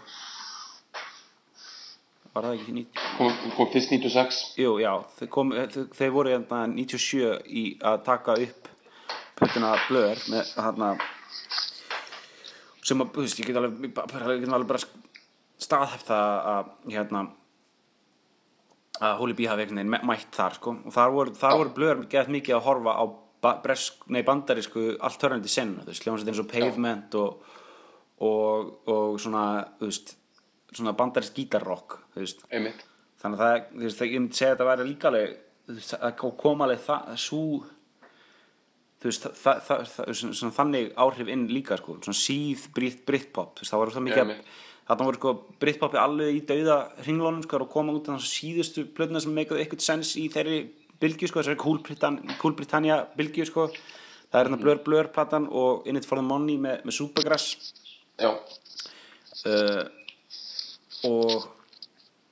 [2.39, 6.33] var það ekki 90 kom, kom fyrst 96 Jú, já, þeir, kom, þeir, þeir voru
[6.33, 8.69] hérna 97 í að taka upp
[9.39, 10.93] plötuna Blur með hérna
[12.89, 14.81] sem að, þú veist, ég get alveg ég get alveg bara
[15.59, 17.25] staðhæft það að hérna
[18.99, 19.21] að
[19.63, 20.75] einhvern veginn mætt þar sko.
[20.83, 23.03] Og þar voru, þar voru Blur gett mikið að horfa á
[23.39, 27.53] ba bresk, nei, bandarísku allt hörnandi senna, þú veist, hljómsveit eins og Pavement og,
[28.27, 29.43] og, og svona,
[29.79, 30.15] þú veist
[30.71, 32.79] svona bandarísk gítarrock, þannig
[33.25, 35.35] að það, þú veist, ég myndi segja að þetta væri líka alveg,
[35.67, 37.43] þú veist, að koma alveg það, svo
[38.99, 43.55] þú veist, það, það, það, svona, þannig áhrif inn líka, sko, svona síð Brit, Britpop,
[43.57, 44.33] þú veist, það voru það mikið
[44.89, 48.85] þarna voru sko Britpopi alveg í dauða hringlónum, sko, og koma út af þessu síðustu
[48.97, 50.59] plötuna sem meikaðu eitthvað sens í þeirri
[51.01, 53.67] bylgju, sko, þessari Cool, Britann, cool Britannia bylgju, sko.
[54.29, 57.53] Það er hérna Blur Blur platan og In It For The Money með, með Supergrass.
[58.19, 59.83] Já, uh,
[61.07, 61.47] og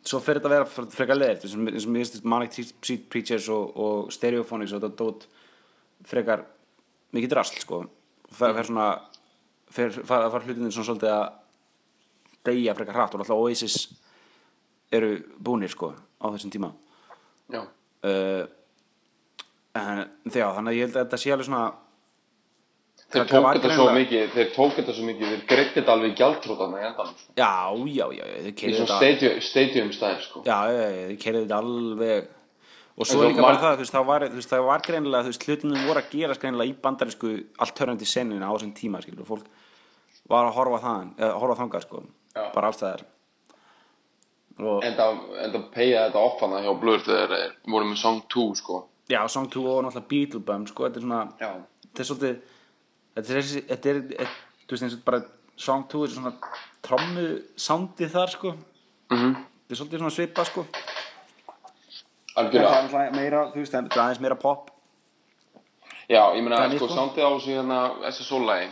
[0.08, 3.48] svo fer þetta að vera fre- frekar leðilt eins og mér finnst Manic Street Preachers
[3.54, 5.28] og, og Stereophonics og þetta dót
[6.08, 6.46] frekar
[7.16, 7.82] mikið drasl sko.
[8.32, 8.88] Fer, fer svona
[9.72, 11.26] fer, fara, fara hlutinni svona svolítið að
[12.48, 13.78] deyja frekar hratt og alltaf Oasis
[14.96, 16.72] eru búnir sko á þessum tíma.
[17.52, 17.64] Já.
[18.08, 18.46] Uh,
[19.76, 21.66] en þegar þannig að ég held að þetta sé alveg svona
[23.08, 26.10] þeir Það tók þetta svo mikið þeir tók þetta svo mikið, þeir greitt þetta alveg
[26.12, 27.36] í gjaldtrótana í endanum sko.
[27.38, 27.52] já,
[27.98, 30.42] já, já, þau í keyrðu svona þetta stadium, stadium stæð sko.
[30.48, 32.34] Já, já, já, þið kerið þetta alveg
[32.98, 35.32] og svo líka bara það, þú veist, það var, þú veist, það var greinilega, þú
[35.32, 39.30] veist, hlutinum voru að gera greinilega í bandarísku altörnandi senina á þessum tíma, skilur, og
[39.30, 39.46] fólk
[40.28, 42.02] var að horfa þaðan, eða horfa þangað, sko,
[42.34, 42.42] Já.
[42.56, 43.06] bara allstæðar
[44.58, 45.20] en það,
[45.54, 48.80] það peyja þetta off hana hjá Blur þegar þeir voru með Song 2 sko.
[49.12, 52.40] já, Song 2 og náttúrulega Beatle Bum, sko, þetta er svona þetta er svolítið
[53.18, 54.32] þetta er, þessi- þetta er,
[54.68, 55.22] þú veist, eins og bara
[55.58, 56.34] Song 2 er svona
[56.86, 57.28] trommu
[57.58, 58.52] soundið þar, sko.
[59.12, 59.36] Mm
[59.68, 60.62] þetta er svolítið svona svipa, sko.
[62.38, 62.82] Algjörlega.
[62.84, 64.70] Alltaf meira, þú veist, þetta er aðeins meira pop.
[66.08, 66.94] Já, ég meina, sko, sko.
[66.96, 67.80] samtið á þessu hérna
[68.14, 68.70] SSO-lægi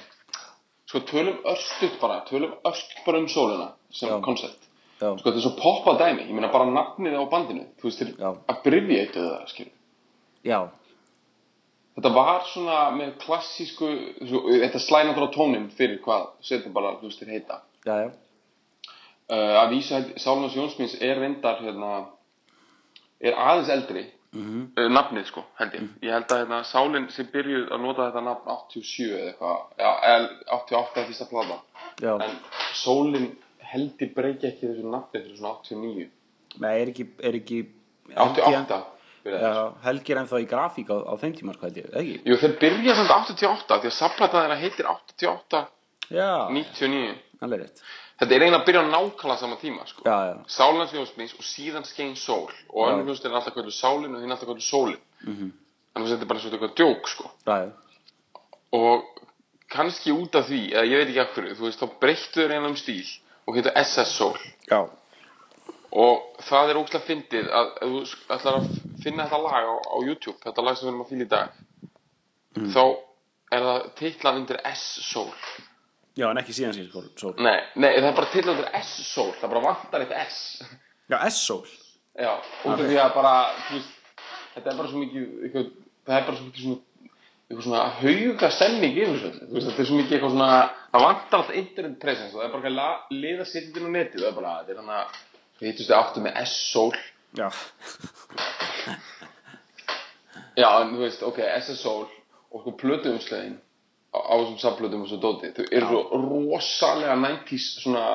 [0.86, 4.69] Sko, tölum örstutt bara, tölum örstutt bara um sólina sem koncept
[5.01, 8.38] Sko, þetta er svo poppa dæmi, ég meina bara nafnið á bandinu Þú veist, þeir
[8.53, 9.73] abbreviatuðu það, skilur
[10.47, 10.60] já,
[11.95, 13.88] Þetta var svona með klassísku,
[14.19, 18.10] þetta slæna á tónin fyrir hvað, setjum bara, þú veist, þeir heita já, já
[19.31, 21.93] uh, Að vísa, Sálunars Jónsmins er reyndar, hérna,
[23.21, 24.05] er aðeins eldri
[24.36, 24.65] Mhm.
[24.75, 25.84] uh, nafnið sko, held ég.
[26.03, 29.91] Ég held að hérna, Sálin sem byrjuð að nota þetta nafn 87 eða eitthvað, já,
[30.10, 30.25] eða
[30.58, 31.58] 88 er fyrsta plata.
[32.03, 32.12] Já.
[32.25, 32.34] En
[32.75, 33.29] Sólin
[33.71, 36.10] held ég breyki ekki þessu nafni fyrir svona 89.
[36.60, 37.62] Nei, er ekki, er ekki
[38.12, 38.84] 88 fyrir
[39.25, 39.73] Já.
[39.83, 42.17] Helgi er ennþá í grafík á, á þeim tíma, sko, held ég, ekki?
[42.29, 45.61] Jú, þeir byrja samt 88 því að saplata þeirra heitir 88
[46.13, 47.15] Já, 99.
[47.41, 47.81] alveg rétt.
[48.15, 50.03] Þetta er eiginlega að byrja á nákvæmlega sama tíma sko.
[50.05, 54.13] Já, já, Sálans Jónsmins og síðan skein sól og önnur hlust er alltaf kvöldu sálin
[54.15, 55.01] og hinn alltaf kvöldu sólin.
[55.25, 55.49] Mhm.
[55.95, 57.31] Þannig að þetta er bara svona eitthvað djók sko.
[57.45, 57.71] já,
[58.75, 59.03] og
[59.71, 62.53] kannski út af því, eða ég veit ekki af hverju, þú veist, þá breyttu þeir
[62.55, 63.11] einhverjum stíl
[63.47, 64.38] og heitir SS Soul
[64.69, 64.80] já,
[65.95, 67.99] og það er ógslag fyndið að ef þú
[68.35, 68.65] ætlar að
[69.03, 71.47] finna þetta lag á, á YouTube, þetta lag sem við erum að fíla í dag
[72.75, 72.83] þá
[73.55, 75.31] er það titlað undir S Soul
[76.15, 77.33] já, en ekki síðan síðan sól.
[77.43, 80.39] nei, nei, það er bara titlað undir S Soul það bara vantar eitt S
[81.05, 81.61] Já, S-sól.
[82.17, 82.31] já,
[82.65, 83.33] út af því að bara
[83.69, 83.91] veist,
[84.55, 85.67] þetta er bara svo mikið eitthvað,
[86.07, 86.81] það er bara svo mikið svona
[87.45, 90.47] eitthvað svona hauga stemning yfir þessu þetta er svo mikið eitthvað svona
[90.95, 94.31] það vantar alltaf internet presence og það er bara la- liða sittinu á netið það
[94.31, 95.21] er bara, þetta er að
[95.60, 96.95] við hittumst þið áttu með S-Soul.
[97.36, 97.49] Já,
[100.56, 102.06] já, en þú veist, ok, S-Soul
[102.56, 103.58] og sko plötuumslegin
[104.16, 108.06] á, á þessum samplötum og svo dóti þau eru svo rosalega 90s svona,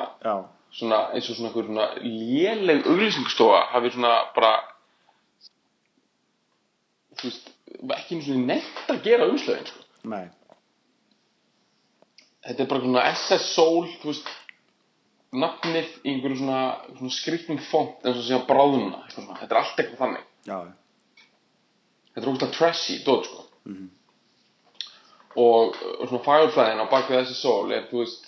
[0.73, 4.53] svona eins og svona svona léleg auglýsingstofa hafi svona bara
[7.19, 7.49] þú veist,
[7.97, 9.85] ekki einu svona nefnt að gera umslögin sko.
[10.09, 10.25] nei,
[12.47, 14.33] þetta er bara svona SS Soul þú veist
[15.31, 16.61] nafnið í einhverju svona,
[16.97, 20.25] svona skriftum font eins og sé að bráðuna þetta er allt eitthvað þannig.
[20.49, 20.57] Já,
[22.11, 23.45] þetta er ógust trashy dót sko.
[25.39, 28.27] Og, og svona fagurfræðin á bakvið SS Soul er þú veist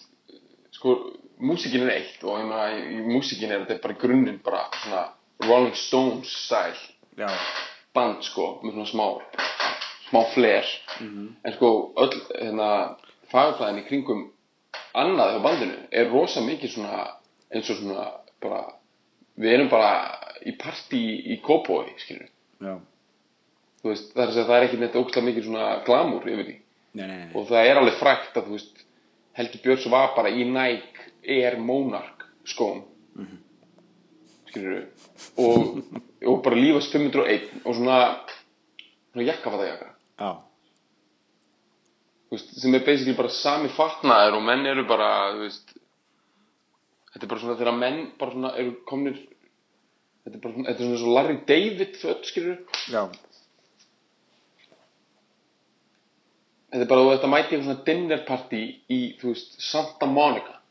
[0.78, 0.96] sko
[1.44, 5.04] músíkin er eitt og ég meina í, músíkin er þetta bara í grunninn bara svona
[5.44, 6.80] Rolling Stones style
[7.20, 7.28] já,
[7.96, 9.08] band sko með svona smá
[10.08, 10.70] smá flair.
[11.44, 12.70] En sko öll hérna
[13.34, 14.24] fagurfræðin í kringum
[14.94, 17.04] annað hjá bandinu er rosa mikið svona
[17.54, 18.08] eins og svona
[18.44, 18.64] bara
[19.40, 19.94] við erum bara
[20.46, 22.30] í partí í Kópói skilur
[23.84, 26.56] veist það er að segja það er ekki neitt ógstlega mikið svona glamúr yfir því.
[26.94, 28.84] Nei, nei, nei, og það er alveg frækt að veist
[29.38, 32.84] Helgi Björns var bara í Nike Air Monarch skóm.
[34.52, 34.86] Skilur
[35.42, 35.82] og,
[36.30, 38.00] og bara lífast 501 og svona,
[39.12, 39.90] svona jakkafata jakka
[40.22, 40.53] Já, þú
[42.34, 45.10] veist, sem er basically bara sami fatnaður og menn eru bara
[45.40, 45.76] veist
[47.14, 49.20] þetta er bara svona þegar menn bara svona eru komnir
[50.24, 52.58] þetta er bara svona, þetta er svona svo Larry David föt skilur.
[52.92, 53.04] Já,
[56.74, 60.10] þetta er bara þú veist að mæti eitthvað svona dinner party í, þú veist, Santa
[60.10, 60.54] Monica.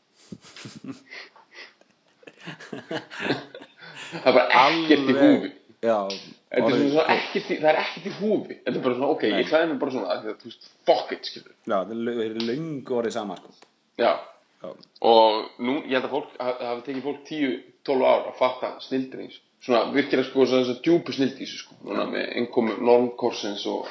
[4.13, 5.49] Það er bara ekkert í húfi.
[5.83, 5.97] Já,
[6.53, 6.61] Er
[7.15, 8.57] ekkert í, það er ekkert í húfi.
[8.61, 11.25] Þetta er bara svona, ok, ég klæði mig bara svona að, þú veist, fuck it,
[11.25, 13.53] skilur Já, það er löngu orðið sama sko.
[13.97, 14.11] Já,
[14.63, 14.69] Já,
[15.09, 18.69] og nú, ég held að fólk ha- það hafi tekið fólk 10-12 ár að fatta
[18.85, 19.41] snildin í þessu.
[19.63, 21.75] Svona virkilega sko þess að djúpu snild í þessu sko.
[21.87, 23.89] Núna með innkomu normkorsins og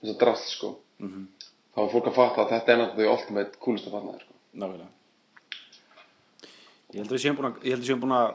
[0.00, 3.86] þess að drast sko Þá var fólk að fatta að þetta er náttúrulega ultimate coolest
[3.86, 4.32] að fatna sko.
[4.58, 4.88] Nákvæmlega.
[6.88, 7.22] Ég held að við
[7.86, 8.32] séum búin að,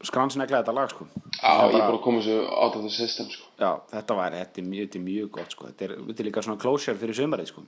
[0.00, 1.06] ég skransnegla þetta lag sko.
[1.40, 4.32] Já, ég er bara að koma þessu out of the system sko Já, þetta var,
[4.36, 5.66] þetta er mjög, þetta er mjög gott sko.
[5.70, 7.64] Þetta er, þetta er líka svona closure fyrir sömarið sko.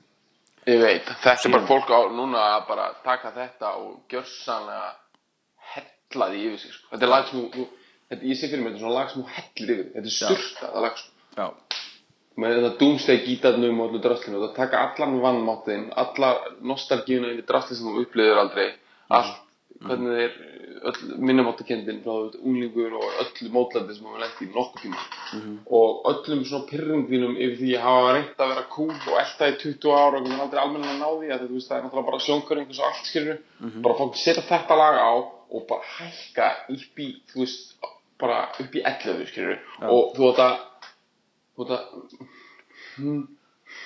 [0.69, 4.91] Ég veit, þetta er bara fólk á núna að bara taka þetta og gjörsanlega
[5.75, 6.89] hella því yfir sig sko.
[6.93, 7.69] Þetta er lag sem þú-
[8.11, 9.89] þetta, ég sé fyrir mér, þetta er svona lag sem þú hellir yfir.
[9.95, 11.11] Þetta er styrtað lag sko.
[11.39, 11.49] Já,
[12.39, 16.29] Með þetta doomsday gítarnum og öllu drastlinu og það taka allan vannmáttin, alla
[16.63, 18.67] nostalgíuna yfir drastli sem þú upplifir aldrei,
[19.11, 19.41] allt,
[19.87, 20.33] hvernig þeir,
[20.89, 25.01] öll minnumáttakendin frá veit, unglingur og öllu mótlandi sem við lent í nokkuð tíma.
[25.79, 29.57] Og öllum svona pyrringvinum yfir því að hafa reynt að vera cool og elta í
[29.63, 32.11] 20 ára og hvernig aldrei almenna að ná því að þetta, veist, það er náttúrulega
[32.11, 33.39] bara sjónkör einhvers og allt skilur
[33.87, 35.13] bara fólk setja þetta lag á
[35.49, 37.75] og bara hækka upp í, þú veist,
[38.21, 39.59] bara upp í 11 skilur
[39.89, 40.55] og þú veist að
[41.57, 43.27] þú veist að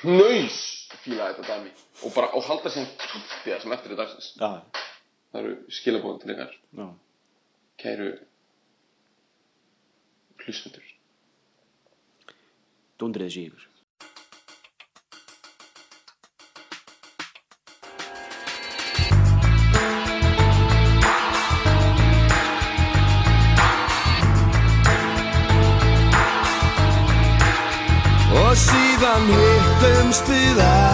[0.09, 0.61] nöys
[1.03, 1.71] fíla þetta dæmi
[2.03, 4.07] og bara, og halda sem kaffið sem eftir þetta
[4.39, 4.51] já,
[5.33, 6.87] það eru skilabóðin til ykkar já.
[7.81, 8.11] kæru
[10.45, 10.89] hlustendur
[13.03, 13.69] Dundrið þessi ykkur.
[28.39, 30.92] Og síðan hittumst við aftur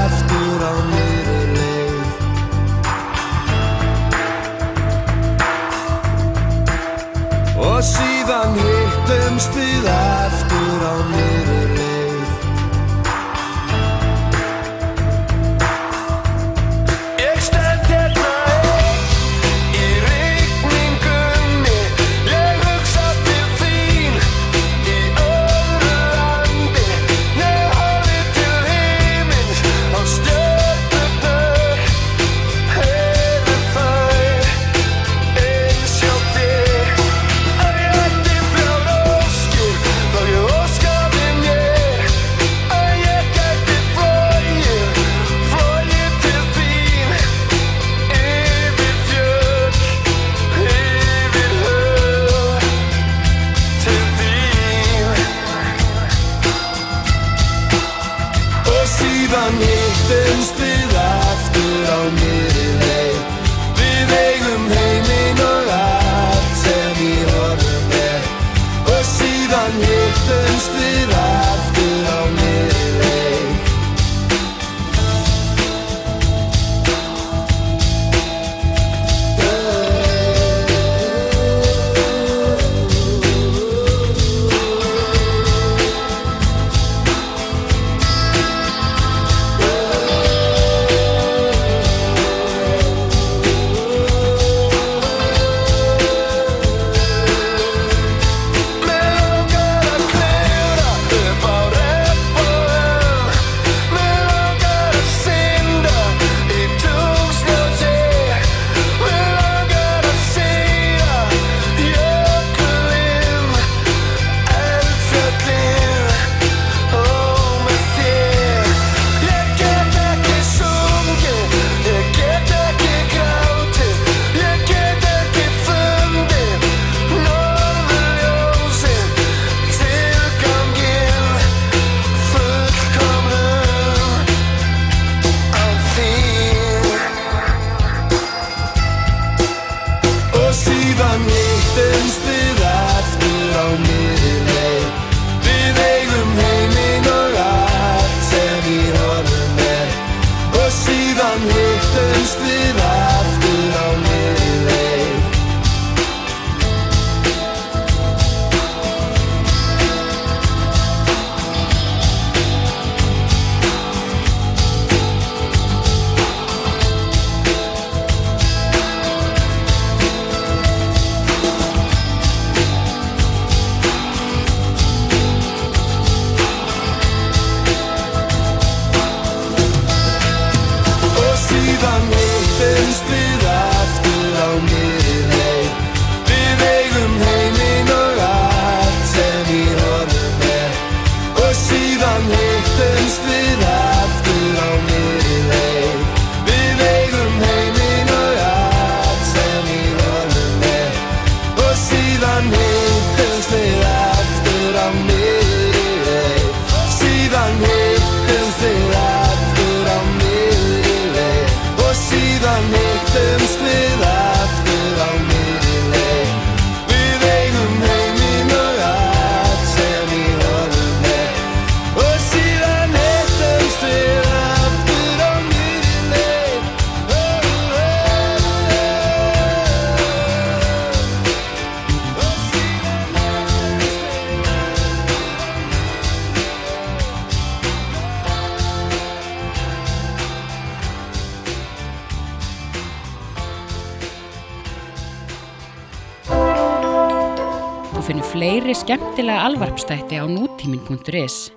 [250.92, 251.48] nútímin.is.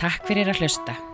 [0.00, 1.09] Takk fyrir að hlusta.